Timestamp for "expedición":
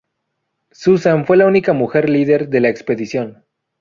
2.69-3.45